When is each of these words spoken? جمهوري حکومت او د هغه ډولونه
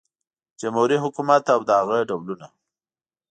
جمهوري 0.61 0.97
حکومت 1.03 1.43
او 1.53 1.59
د 1.67 1.69
هغه 1.79 1.97
ډولونه 2.09 2.47